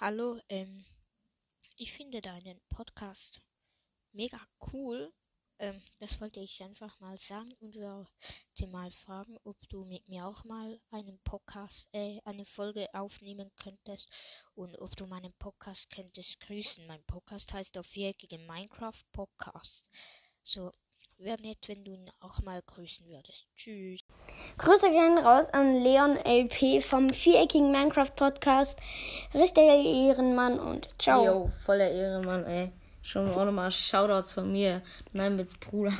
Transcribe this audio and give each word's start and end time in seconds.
Hallo, 0.00 0.40
ähm, 0.48 0.84
ich 1.78 1.92
finde 1.92 2.20
deinen 2.20 2.60
Podcast 2.68 3.40
mega 4.12 4.40
cool. 4.72 5.12
Ähm, 5.58 5.80
das 6.00 6.20
wollte 6.20 6.40
ich 6.40 6.62
einfach 6.62 6.98
mal 7.00 7.16
sagen 7.16 7.52
und 7.60 7.76
wollte 7.76 8.66
mal 8.66 8.90
fragen, 8.90 9.38
ob 9.44 9.56
du 9.68 9.84
mit 9.84 10.08
mir 10.08 10.26
auch 10.26 10.44
mal 10.44 10.80
einen 10.90 11.18
Podcast, 11.20 11.86
äh, 11.92 12.20
eine 12.24 12.44
Folge 12.44 12.86
aufnehmen 12.92 13.50
könntest 13.56 14.10
und 14.54 14.76
ob 14.80 14.96
du 14.96 15.06
meinen 15.06 15.32
Podcast 15.34 15.90
könntest 15.90 16.40
grüßen. 16.40 16.86
Mein 16.86 17.04
Podcast 17.04 17.52
heißt 17.52 17.78
auf 17.78 17.86
viereckige 17.86 18.38
Minecraft 18.38 19.02
Podcast. 19.12 19.88
So, 20.42 20.72
wäre 21.18 21.40
nett, 21.40 21.68
wenn 21.68 21.84
du 21.84 21.92
ihn 21.92 22.10
auch 22.20 22.40
mal 22.42 22.60
grüßen 22.62 23.06
würdest. 23.06 23.48
Tschüss. 23.54 24.00
Grüße 24.56 24.88
gehen 24.88 25.18
raus 25.18 25.50
an 25.50 25.82
Leon 25.82 26.16
LP 26.16 26.80
vom 26.80 27.10
viereckigen 27.10 27.72
Minecraft 27.72 28.14
Podcast. 28.14 28.78
Richtiger 29.34 29.74
Ehrenmann 29.74 30.60
und 30.60 30.88
ciao. 30.98 31.24
Jo, 31.24 31.50
voller 31.64 31.90
Ehrenmann, 31.90 32.44
ey. 32.46 32.70
Schon 33.02 33.28
auch 33.28 33.44
nochmal 33.44 33.70
Shoutouts 33.72 34.32
von 34.32 34.52
mir. 34.52 34.80
Nein, 35.12 35.36
mit 35.36 35.58
Bruder. 35.58 35.92